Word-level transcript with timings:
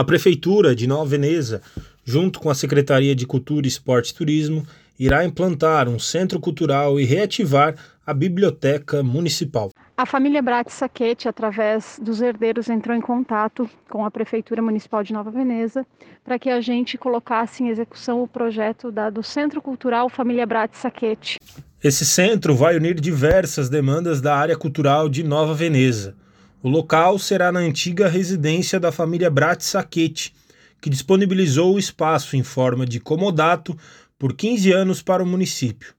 A 0.00 0.04
Prefeitura 0.04 0.74
de 0.74 0.86
Nova 0.86 1.04
Veneza, 1.04 1.60
junto 2.06 2.40
com 2.40 2.48
a 2.48 2.54
Secretaria 2.54 3.14
de 3.14 3.26
Cultura, 3.26 3.66
Esporte 3.66 4.12
e 4.12 4.14
Turismo, 4.14 4.66
irá 4.98 5.26
implantar 5.26 5.90
um 5.90 5.98
centro 5.98 6.40
cultural 6.40 6.98
e 6.98 7.04
reativar 7.04 7.74
a 8.06 8.14
Biblioteca 8.14 9.02
Municipal. 9.02 9.68
A 9.98 10.06
família 10.06 10.40
Bratti 10.40 10.72
Sacchetti, 10.72 11.28
através 11.28 12.00
dos 12.02 12.22
herdeiros, 12.22 12.70
entrou 12.70 12.96
em 12.96 13.00
contato 13.02 13.68
com 13.90 14.02
a 14.02 14.10
Prefeitura 14.10 14.62
Municipal 14.62 15.02
de 15.04 15.12
Nova 15.12 15.30
Veneza 15.30 15.86
para 16.24 16.38
que 16.38 16.48
a 16.48 16.62
gente 16.62 16.96
colocasse 16.96 17.62
em 17.62 17.68
execução 17.68 18.22
o 18.22 18.26
projeto 18.26 18.90
da, 18.90 19.10
do 19.10 19.22
Centro 19.22 19.60
Cultural 19.60 20.08
Família 20.08 20.46
Bratti 20.46 20.78
Sacchetti. 20.78 21.38
Esse 21.84 22.06
centro 22.06 22.54
vai 22.54 22.74
unir 22.74 22.98
diversas 22.98 23.68
demandas 23.68 24.22
da 24.22 24.34
área 24.34 24.56
cultural 24.56 25.10
de 25.10 25.22
Nova 25.22 25.52
Veneza. 25.52 26.16
O 26.62 26.68
local 26.68 27.18
será 27.18 27.50
na 27.50 27.60
antiga 27.60 28.06
residência 28.06 28.78
da 28.78 28.92
família 28.92 29.30
Bratti 29.30 29.64
Sacchetti, 29.64 30.34
que 30.78 30.90
disponibilizou 30.90 31.74
o 31.74 31.78
espaço 31.78 32.36
em 32.36 32.42
forma 32.42 32.84
de 32.84 33.00
comodato 33.00 33.74
por 34.18 34.34
15 34.34 34.70
anos 34.70 35.00
para 35.00 35.22
o 35.22 35.26
município. 35.26 35.94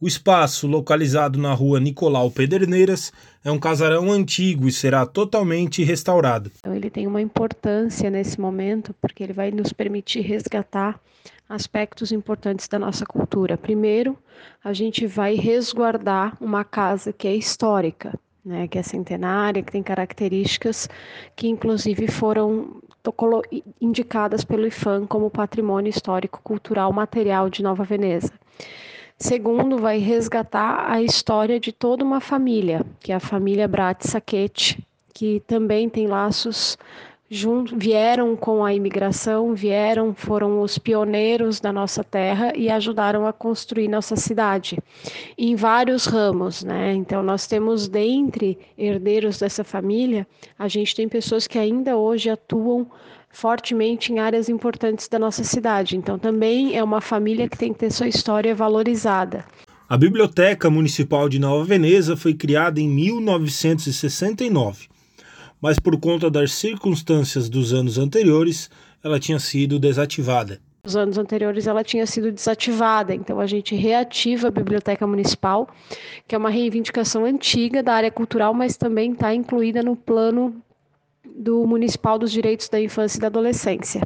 O 0.00 0.08
espaço, 0.08 0.66
localizado 0.66 1.38
na 1.38 1.52
rua 1.52 1.78
Nicolau 1.78 2.30
Pederneiras, 2.30 3.12
é 3.44 3.50
um 3.50 3.58
casarão 3.58 4.10
antigo 4.10 4.66
e 4.66 4.72
será 4.72 5.04
totalmente 5.04 5.82
restaurado. 5.82 6.50
Então, 6.58 6.74
ele 6.74 6.88
tem 6.88 7.06
uma 7.06 7.20
importância 7.20 8.08
nesse 8.08 8.40
momento, 8.40 8.94
porque 9.02 9.22
ele 9.22 9.34
vai 9.34 9.50
nos 9.50 9.70
permitir 9.70 10.22
resgatar 10.22 10.98
aspectos 11.46 12.10
importantes 12.10 12.66
da 12.68 12.78
nossa 12.78 13.04
cultura. 13.04 13.58
Primeiro, 13.58 14.16
a 14.64 14.72
gente 14.72 15.06
vai 15.06 15.34
resguardar 15.34 16.38
uma 16.40 16.64
casa 16.64 17.12
que 17.12 17.28
é 17.28 17.36
histórica, 17.36 18.18
né, 18.44 18.66
que 18.68 18.78
é 18.78 18.82
centenária, 18.82 19.62
que 19.62 19.72
tem 19.72 19.82
características 19.82 20.88
que 21.36 21.48
inclusive 21.48 22.08
foram 22.08 22.80
indicadas 23.80 24.44
pelo 24.44 24.66
IFAM 24.66 25.06
como 25.06 25.30
patrimônio 25.30 25.90
histórico 25.90 26.40
cultural 26.42 26.92
material 26.92 27.48
de 27.48 27.62
Nova 27.62 27.84
Veneza. 27.84 28.32
Segundo, 29.16 29.78
vai 29.78 29.98
resgatar 29.98 30.90
a 30.90 31.02
história 31.02 31.60
de 31.60 31.72
toda 31.72 32.04
uma 32.04 32.20
família, 32.20 32.84
que 33.00 33.12
é 33.12 33.14
a 33.14 33.20
família 33.20 33.68
Brat 33.68 34.02
Sacchetti, 34.02 34.82
que 35.12 35.40
também 35.46 35.88
tem 35.88 36.06
laços 36.06 36.78
junto, 37.30 37.78
vieram 37.78 38.34
com 38.34 38.64
a 38.64 38.74
imigração, 38.74 39.54
vieram, 39.54 40.12
foram 40.12 40.60
os 40.60 40.76
pioneiros 40.78 41.60
da 41.60 41.72
nossa 41.72 42.02
terra 42.02 42.52
e 42.56 42.68
ajudaram 42.68 43.24
a 43.24 43.32
construir 43.32 43.86
nossa 43.86 44.16
cidade 44.16 44.76
em 45.38 45.54
vários 45.54 46.06
ramos, 46.06 46.64
né? 46.64 46.92
Então 46.92 47.22
nós 47.22 47.46
temos 47.46 47.86
dentre 47.86 48.58
herdeiros 48.76 49.38
dessa 49.38 49.62
família, 49.62 50.26
a 50.58 50.66
gente 50.66 50.96
tem 50.96 51.08
pessoas 51.08 51.46
que 51.46 51.56
ainda 51.56 51.96
hoje 51.96 52.28
atuam 52.28 52.90
fortemente 53.30 54.12
em 54.12 54.18
áreas 54.18 54.48
importantes 54.48 55.06
da 55.06 55.16
nossa 55.16 55.44
cidade. 55.44 55.96
Então 55.96 56.18
também 56.18 56.76
é 56.76 56.82
uma 56.82 57.00
família 57.00 57.48
que 57.48 57.56
tem 57.56 57.72
que 57.72 57.78
ter 57.78 57.92
sua 57.92 58.08
história 58.08 58.52
valorizada. 58.56 59.44
A 59.88 59.96
Biblioteca 59.96 60.68
Municipal 60.68 61.28
de 61.28 61.38
Nova 61.38 61.64
Veneza 61.64 62.16
foi 62.16 62.34
criada 62.34 62.80
em 62.80 62.88
1969 62.88 64.90
mas 65.60 65.78
por 65.78 65.98
conta 65.98 66.30
das 66.30 66.52
circunstâncias 66.52 67.48
dos 67.48 67.72
anos 67.72 67.98
anteriores, 67.98 68.70
ela 69.02 69.20
tinha 69.20 69.38
sido 69.38 69.78
desativada. 69.78 70.60
Nos 70.82 70.96
anos 70.96 71.18
anteriores 71.18 71.66
ela 71.66 71.84
tinha 71.84 72.06
sido 72.06 72.32
desativada, 72.32 73.14
então 73.14 73.38
a 73.38 73.46
gente 73.46 73.74
reativa 73.74 74.48
a 74.48 74.50
Biblioteca 74.50 75.06
Municipal, 75.06 75.68
que 76.26 76.34
é 76.34 76.38
uma 76.38 76.48
reivindicação 76.48 77.24
antiga 77.24 77.82
da 77.82 77.92
área 77.92 78.10
cultural, 78.10 78.54
mas 78.54 78.78
também 78.78 79.12
está 79.12 79.34
incluída 79.34 79.82
no 79.82 79.94
plano 79.94 80.62
do 81.34 81.66
Municipal 81.66 82.18
dos 82.18 82.30
Direitos 82.30 82.68
da 82.68 82.80
Infância 82.80 83.18
e 83.18 83.20
da 83.20 83.26
Adolescência, 83.26 84.02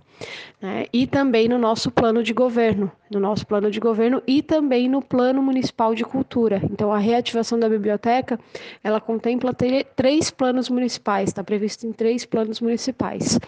né? 0.60 0.86
e 0.92 1.06
também 1.06 1.48
no 1.48 1.58
nosso 1.58 1.90
plano 1.90 2.22
de 2.22 2.32
governo, 2.32 2.90
no 3.10 3.20
nosso 3.20 3.46
plano 3.46 3.70
de 3.70 3.80
governo 3.80 4.22
e 4.26 4.42
também 4.42 4.88
no 4.88 5.02
plano 5.02 5.42
municipal 5.42 5.94
de 5.94 6.04
cultura. 6.04 6.60
Então, 6.70 6.92
a 6.92 6.98
reativação 6.98 7.58
da 7.58 7.68
biblioteca, 7.68 8.38
ela 8.82 9.00
contempla 9.00 9.54
três 9.96 10.30
planos 10.30 10.68
municipais, 10.68 11.30
está 11.30 11.42
previsto 11.42 11.86
em 11.86 11.92
três 11.92 12.24
planos 12.24 12.60
municipais. 12.60 13.38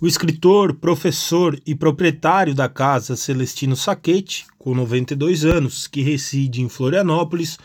O 0.00 0.06
escritor, 0.06 0.74
professor 0.74 1.58
e 1.66 1.74
proprietário 1.74 2.54
da 2.54 2.68
casa 2.68 3.16
Celestino 3.16 3.76
Saquete, 3.76 4.46
com 4.58 4.74
92 4.74 5.44
anos, 5.44 5.86
que 5.86 6.02
reside 6.02 6.62
em 6.62 6.68
Florianópolis, 6.68 7.58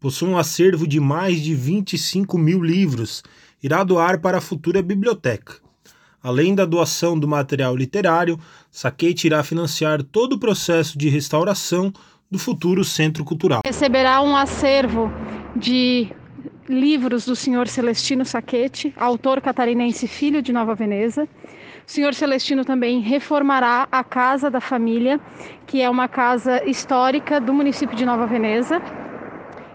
possui 0.00 0.28
um 0.28 0.38
acervo 0.38 0.86
de 0.86 1.00
mais 1.00 1.40
de 1.40 1.54
25 1.54 2.36
mil 2.38 2.62
livros 2.62 3.22
irá 3.62 3.82
doar 3.84 4.20
para 4.20 4.38
a 4.38 4.40
futura 4.40 4.82
biblioteca. 4.82 5.54
Além 6.22 6.54
da 6.54 6.64
doação 6.64 7.18
do 7.18 7.28
material 7.28 7.76
literário, 7.76 8.38
Saquete 8.70 9.26
irá 9.28 9.42
financiar 9.42 10.02
todo 10.02 10.34
o 10.34 10.38
processo 10.38 10.98
de 10.98 11.08
restauração 11.08 11.92
do 12.30 12.38
futuro 12.38 12.84
centro 12.84 13.24
cultural. 13.24 13.62
Receberá 13.64 14.20
um 14.20 14.34
acervo 14.34 15.10
de 15.54 16.08
livros 16.68 17.24
do 17.24 17.36
senhor 17.36 17.68
Celestino 17.68 18.24
Saquete, 18.24 18.92
autor 18.96 19.40
catarinense 19.40 20.08
filho 20.08 20.42
de 20.42 20.52
Nova 20.52 20.74
Veneza. 20.74 21.28
O 21.86 21.90
senhor 21.90 22.12
Celestino 22.12 22.64
também 22.64 23.00
reformará 23.00 23.86
a 23.92 24.02
casa 24.02 24.50
da 24.50 24.60
família, 24.60 25.20
que 25.66 25.80
é 25.80 25.88
uma 25.88 26.08
casa 26.08 26.64
histórica 26.68 27.40
do 27.40 27.54
município 27.54 27.96
de 27.96 28.04
Nova 28.04 28.26
Veneza. 28.26 28.82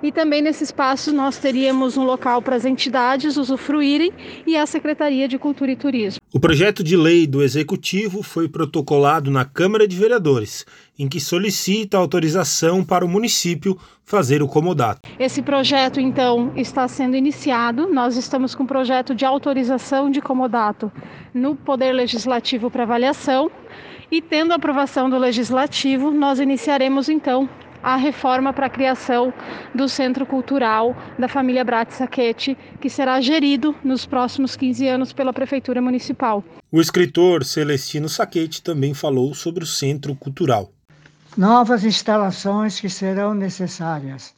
E 0.04 0.12
também 0.12 0.42
nesse 0.42 0.64
espaço 0.64 1.14
nós 1.14 1.38
teríamos 1.38 1.96
um 1.96 2.04
local 2.04 2.42
para 2.42 2.56
as 2.56 2.66
entidades 2.66 3.38
usufruírem 3.38 4.12
e 4.48 4.58
a 4.58 4.66
Secretaria 4.66 5.28
de 5.28 5.38
Cultura 5.38 5.72
e 5.72 5.76
Turismo. 5.76 6.20
O 6.34 6.40
projeto 6.40 6.84
de 6.84 6.98
lei 6.98 7.28
do 7.28 7.44
Executivo 7.44 8.24
foi 8.24 8.48
protocolado 8.48 9.30
na 9.30 9.46
Câmara 9.46 9.88
de 9.88 9.96
Vereadores, 9.96 10.66
em 10.98 11.08
que 11.08 11.20
solicita 11.20 11.98
autorização 11.98 12.84
para 12.84 13.06
o 13.06 13.08
município 13.08 13.78
fazer 14.04 14.42
o 14.42 14.48
comodato. 14.48 15.02
Esse 15.20 15.42
projeto, 15.42 16.00
então, 16.00 16.52
está 16.56 16.88
sendo 16.88 17.16
iniciado. 17.16 17.88
Nós 17.88 18.18
estamos 18.18 18.56
com 18.56 18.64
o 18.64 18.68
projeto 18.68 19.14
de 19.14 19.26
autorização 19.26 20.10
de 20.10 20.22
comodato 20.22 20.92
no 21.34 21.56
Poder 21.56 21.92
Legislativo 21.94 22.72
para 22.72 22.84
avaliação. 22.84 23.52
E 24.12 24.22
tendo 24.22 24.52
a 24.52 24.56
aprovação 24.56 25.10
do 25.10 25.18
Legislativo, 25.18 26.12
nós 26.12 26.40
iniciaremos 26.40 27.08
então 27.08 27.50
a 27.84 27.96
reforma 27.96 28.54
para 28.54 28.68
a 28.68 28.70
criação 28.70 29.34
do 29.74 29.90
Centro 29.90 30.26
Cultural 30.26 30.96
da 31.18 31.28
família 31.28 31.64
Brat 31.64 31.92
Saquete, 31.92 32.58
que 32.80 32.90
será 32.90 33.20
gerido 33.22 33.76
nos 33.84 34.06
próximos 34.06 34.56
15 34.56 34.88
anos 34.88 35.14
pela 35.14 35.34
Prefeitura 35.34 35.82
Municipal. 35.82 36.44
O 36.72 36.80
escritor 36.80 37.44
Celestino 37.44 38.08
Saquete 38.08 38.62
também 38.62 38.94
falou 38.94 39.34
sobre 39.34 39.64
o 39.64 39.68
Centro 39.68 40.16
Cultural. 40.16 40.72
Novas 41.38 41.84
instalações 41.84 42.80
que 42.80 42.90
serão 42.90 43.34
necessárias. 43.34 44.34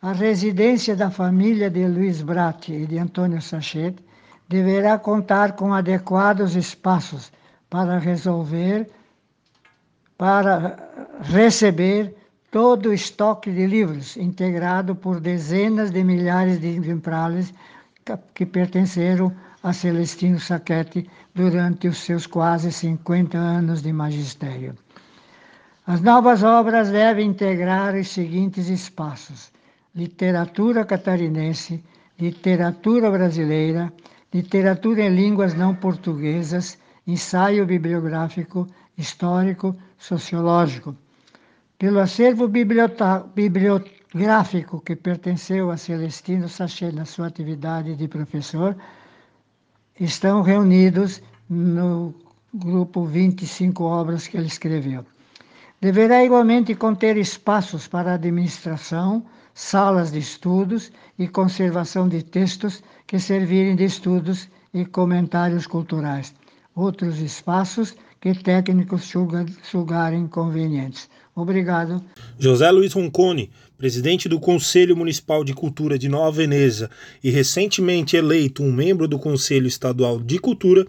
A 0.00 0.12
residência 0.12 0.94
da 0.94 1.10
família 1.10 1.68
de 1.68 1.86
Luiz 1.86 2.22
Bratti 2.22 2.72
e 2.72 2.86
de 2.86 2.98
Antônio 2.98 3.42
Sachete 3.42 4.04
deverá 4.48 4.98
contar 4.98 5.52
com 5.52 5.72
adequados 5.72 6.54
espaços 6.54 7.32
para 7.68 7.98
resolver, 7.98 8.88
para 10.16 10.76
receber 11.22 12.14
todo 12.56 12.88
o 12.88 12.94
estoque 12.94 13.50
de 13.52 13.66
livros, 13.66 14.16
integrado 14.16 14.96
por 14.96 15.20
dezenas 15.20 15.90
de 15.90 16.02
milhares 16.02 16.58
de 16.58 16.68
exemplares 16.68 17.52
que 18.32 18.46
pertenceram 18.46 19.30
a 19.62 19.74
Celestino 19.74 20.40
Saquete 20.40 21.06
durante 21.34 21.86
os 21.86 21.98
seus 21.98 22.26
quase 22.26 22.72
50 22.72 23.36
anos 23.36 23.82
de 23.82 23.92
magistério. 23.92 24.74
As 25.86 26.00
novas 26.00 26.42
obras 26.42 26.88
devem 26.88 27.28
integrar 27.28 27.94
os 27.94 28.08
seguintes 28.08 28.68
espaços: 28.70 29.52
literatura 29.94 30.86
catarinense, 30.86 31.84
literatura 32.18 33.10
brasileira, 33.10 33.92
literatura 34.32 35.02
em 35.02 35.14
línguas 35.14 35.52
não 35.52 35.74
portuguesas, 35.74 36.78
ensaio 37.06 37.66
bibliográfico, 37.66 38.66
histórico, 38.96 39.76
sociológico 39.98 40.96
pelo 41.78 42.00
acervo 42.00 42.48
bibliográfico 42.48 44.80
que 44.80 44.96
pertenceu 44.96 45.70
a 45.70 45.76
Celestino 45.76 46.48
Sachet 46.48 46.94
na 46.94 47.04
sua 47.04 47.26
atividade 47.26 47.94
de 47.94 48.08
professor, 48.08 48.74
estão 50.00 50.42
reunidos 50.42 51.22
no 51.48 52.14
grupo 52.54 53.04
25 53.04 53.84
obras 53.84 54.26
que 54.26 54.36
ele 54.36 54.46
escreveu. 54.46 55.04
Deverá 55.80 56.24
igualmente 56.24 56.74
conter 56.74 57.18
espaços 57.18 57.86
para 57.86 58.14
administração, 58.14 59.24
salas 59.52 60.10
de 60.10 60.18
estudos 60.18 60.90
e 61.18 61.28
conservação 61.28 62.08
de 62.08 62.22
textos 62.22 62.82
que 63.06 63.18
servirem 63.18 63.76
de 63.76 63.84
estudos 63.84 64.48
e 64.72 64.86
comentários 64.86 65.66
culturais. 65.66 66.34
Outros 66.76 67.18
espaços 67.20 67.94
que 68.20 68.34
técnicos 68.34 69.10
julgarem 69.72 70.26
convenientes. 70.26 71.08
Obrigado. 71.34 72.04
José 72.38 72.70
Luiz 72.70 72.92
Roncone, 72.92 73.50
presidente 73.78 74.28
do 74.28 74.38
Conselho 74.38 74.94
Municipal 74.94 75.42
de 75.42 75.54
Cultura 75.54 75.98
de 75.98 76.06
Nova 76.06 76.30
Veneza 76.32 76.90
e 77.24 77.30
recentemente 77.30 78.14
eleito 78.14 78.62
um 78.62 78.70
membro 78.70 79.08
do 79.08 79.18
Conselho 79.18 79.66
Estadual 79.66 80.20
de 80.20 80.38
Cultura, 80.38 80.86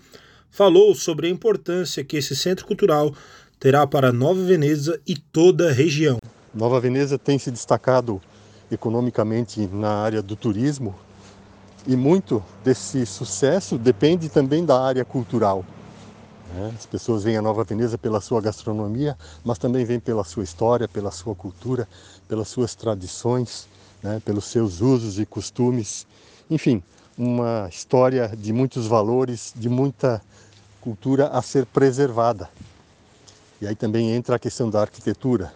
falou 0.51 0.94
sobre 0.94 1.28
a 1.28 1.30
importância 1.30 2.04
que 2.04 2.18
esse 2.18 2.36
centro 2.36 2.66
cultural 2.66 3.16
terá 3.57 3.88
para 3.88 4.12
Nova 4.12 4.44
Veneza 4.44 5.00
e 5.07 5.16
toda 5.16 5.69
a 5.69 5.72
região. 5.72 6.18
Nova 6.54 6.81
Veneza 6.81 7.18
tem 7.18 7.40
se 7.40 7.50
destacado 7.50 8.22
economicamente 8.69 9.66
na 9.68 10.01
área 10.01 10.22
do 10.22 10.36
turismo 10.36 10.94
e 11.88 11.95
muito 11.95 12.44
desse 12.62 13.06
sucesso 13.06 13.78
depende 13.78 14.28
também 14.28 14.66
da 14.66 14.78
área 14.81 15.06
cultural. 15.06 15.63
Né? 16.54 16.74
As 16.76 16.86
pessoas 16.86 17.24
vêm 17.24 17.38
a 17.38 17.42
Nova 17.42 17.64
Veneza 17.64 17.98
pela 17.98 18.22
sua 18.22 18.42
gastronomia, 18.42 19.18
mas 19.44 19.58
também 19.58 19.86
vêm 19.86 20.00
pela 20.00 20.24
sua 20.24 20.44
história, 20.44 20.88
pela 20.88 21.12
sua 21.12 21.36
cultura, 21.36 21.88
pelas 22.28 22.48
suas 22.48 22.76
tradições, 22.76 23.68
né? 24.02 24.22
pelos 24.24 24.46
seus 24.46 24.82
usos 24.82 25.20
e 25.20 25.26
costumes. 25.26 26.06
Enfim, 26.50 26.82
uma 27.18 27.68
história 27.70 28.32
de 28.38 28.54
muitos 28.54 28.88
valores, 28.88 29.54
de 29.56 29.70
muita 29.70 30.22
cultura 30.82 31.28
a 31.28 31.42
ser 31.42 31.66
preservada. 31.66 32.50
E 33.60 33.68
aí 33.68 33.76
também 33.76 34.12
entra 34.12 34.36
a 34.36 34.40
questão 34.40 34.70
da 34.70 34.82
arquitetura. 34.82 35.52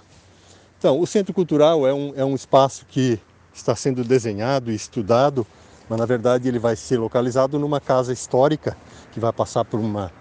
Então, 0.79 0.99
o 0.99 1.05
Centro 1.05 1.33
Cultural 1.33 1.85
é 1.85 1.93
um, 1.93 2.13
é 2.15 2.25
um 2.25 2.33
espaço 2.33 2.85
que 2.89 3.19
está 3.53 3.75
sendo 3.75 4.03
desenhado 4.03 4.71
e 4.71 4.75
estudado, 4.75 5.45
mas 5.87 5.99
na 5.99 6.05
verdade 6.05 6.47
ele 6.47 6.57
vai 6.57 6.75
ser 6.75 6.97
localizado 6.97 7.59
numa 7.59 7.79
casa 7.79 8.11
histórica 8.11 8.75
que 9.11 9.19
vai 9.19 9.31
passar 9.31 9.63
por 9.63 9.79
uma, 9.79 10.11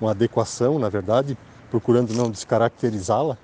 uma 0.00 0.12
adequação, 0.12 0.78
na 0.78 0.88
verdade, 0.88 1.36
procurando 1.70 2.14
não 2.14 2.30
descaracterizá-la, 2.30 3.36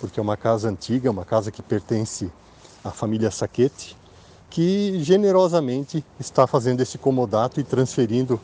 porque 0.00 0.18
é 0.18 0.22
uma 0.22 0.36
casa 0.36 0.68
antiga, 0.68 1.10
uma 1.10 1.24
casa 1.24 1.50
que 1.50 1.62
pertence 1.62 2.30
à 2.84 2.90
família 2.90 3.30
Saquete, 3.30 3.96
que 4.50 4.98
generosamente 5.02 6.04
está 6.20 6.46
fazendo 6.46 6.80
esse 6.80 6.98
comodato 6.98 7.60
e 7.60 7.64
transferindo 7.64 8.40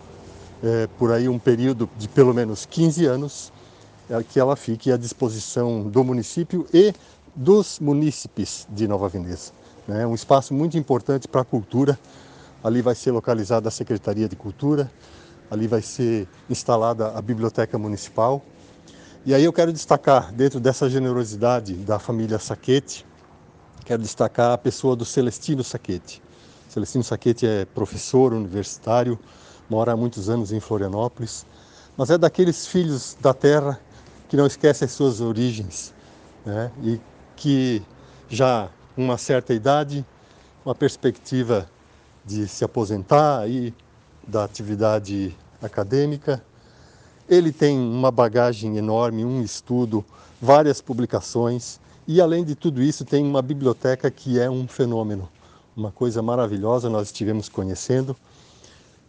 é, 0.62 0.88
por 0.99 1.12
aí 1.12 1.28
um 1.28 1.38
período 1.38 1.88
de 1.99 2.08
pelo 2.08 2.32
menos 2.32 2.64
15 2.64 3.05
anos 3.06 3.52
é, 4.08 4.22
que 4.22 4.40
ela 4.40 4.56
fique 4.56 4.90
à 4.90 4.96
disposição 4.96 5.82
do 5.82 6.02
município 6.02 6.66
e 6.72 6.94
dos 7.34 7.78
munícipes 7.78 8.66
de 8.70 8.88
Nova 8.88 9.08
Veneza. 9.08 9.52
É 9.88 10.06
um 10.06 10.14
espaço 10.14 10.52
muito 10.52 10.76
importante 10.76 11.28
para 11.28 11.43
a 11.43 11.44
cultura. 11.44 11.99
Ali 12.62 12.82
vai 12.82 12.94
ser 12.94 13.12
localizada 13.12 13.69
a 13.69 13.70
Secretaria 13.70 14.28
de 14.28 14.34
Cultura, 14.34 14.90
ali 15.50 15.66
vai 15.66 15.82
ser 15.82 16.28
instalada 16.48 17.16
a 17.16 17.22
Biblioteca 17.22 17.78
Municipal. 17.78 18.44
E 19.24 19.34
aí 19.34 19.44
eu 19.44 19.52
quero 19.52 19.72
destacar, 19.72 20.32
dentro 20.32 20.60
dessa 20.60 20.88
generosidade 20.88 21.74
da 21.74 21.98
família 21.98 22.38
Saquete, 22.38 23.04
quero 23.84 24.02
destacar 24.02 24.52
a 24.52 24.58
pessoa 24.58 24.94
do 24.94 25.04
Celestino 25.04 25.64
Saquete. 25.64 26.22
Celestino 26.68 27.02
Saquete 27.02 27.46
é 27.46 27.64
professor 27.64 28.32
universitário, 28.32 29.18
mora 29.68 29.92
há 29.92 29.96
muitos 29.96 30.28
anos 30.28 30.52
em 30.52 30.60
Florianópolis, 30.60 31.46
mas 31.96 32.10
é 32.10 32.18
daqueles 32.18 32.66
filhos 32.66 33.16
da 33.20 33.34
terra 33.34 33.80
que 34.28 34.36
não 34.36 34.46
esquecem 34.46 34.86
as 34.86 34.92
suas 34.92 35.20
origens 35.20 35.92
né? 36.44 36.70
e 36.82 37.00
que 37.34 37.82
já 38.28 38.68
uma 38.96 39.16
certa 39.16 39.54
idade, 39.54 40.04
uma 40.64 40.74
perspectiva 40.74 41.68
de 42.24 42.46
se 42.46 42.64
aposentar 42.64 43.48
e 43.48 43.74
da 44.28 44.44
atividade 44.44 45.34
acadêmica, 45.60 46.42
ele 47.28 47.50
tem 47.50 47.78
uma 47.78 48.10
bagagem 48.10 48.76
enorme, 48.76 49.25
um 49.25 49.42
estudo, 49.42 50.04
várias 50.40 50.80
publicações 50.80 51.80
e 52.06 52.20
além 52.20 52.44
de 52.44 52.54
tudo 52.54 52.82
isso 52.82 53.04
tem 53.04 53.25
uma 53.25 53.42
biblioteca 53.42 54.10
que 54.10 54.38
é 54.38 54.48
um 54.48 54.69
fenômeno, 54.69 55.28
uma 55.76 55.90
coisa 55.90 56.22
maravilhosa. 56.22 56.88
Nós 56.88 57.08
estivemos 57.08 57.48
conhecendo 57.48 58.16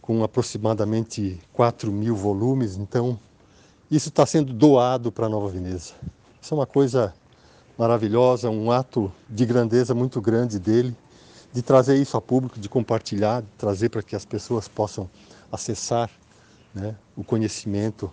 com 0.02 0.24
aproximadamente 0.24 1.40
4 1.52 1.92
mil 1.92 2.16
volumes, 2.16 2.76
então 2.76 3.18
isso 3.90 4.08
está 4.08 4.26
sendo 4.26 4.52
doado 4.52 5.12
para 5.12 5.28
Nova 5.28 5.48
Veneza. 5.48 5.94
Isso 6.42 6.52
é 6.52 6.54
uma 6.54 6.66
coisa 6.66 7.14
maravilhosa, 7.78 8.50
um 8.50 8.70
ato 8.70 9.10
de 9.28 9.46
grandeza 9.46 9.94
muito 9.94 10.20
grande 10.20 10.58
dele, 10.58 10.94
de 11.52 11.62
trazer 11.62 11.96
isso 11.96 12.16
a 12.16 12.20
público, 12.20 12.58
de 12.58 12.68
compartilhar, 12.68 13.42
de 13.42 13.48
trazer 13.58 13.88
para 13.88 14.02
que 14.02 14.14
as 14.14 14.24
pessoas 14.24 14.68
possam 14.68 15.10
acessar 15.50 16.10
né, 16.74 16.94
o 17.16 17.24
conhecimento 17.24 18.10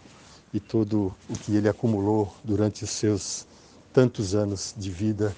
e 0.54 0.60
todo 0.60 1.14
o 1.30 1.34
que 1.34 1.56
ele 1.56 1.70
acumulou 1.70 2.34
durante 2.44 2.84
os 2.84 2.90
seus 2.90 3.46
tantos 3.94 4.34
anos 4.34 4.74
de 4.78 4.90
vida 4.90 5.36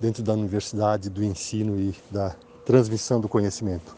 dentro 0.00 0.22
da 0.22 0.32
universidade, 0.32 1.08
do 1.08 1.22
ensino 1.22 1.78
e 1.78 1.94
da 2.10 2.34
transmissão 2.64 3.20
do 3.20 3.28
conhecimento. 3.28 3.94